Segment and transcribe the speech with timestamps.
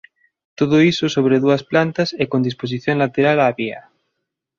[0.59, 3.81] Todo iso sobre dúas plantas e con disposición lateral á vía.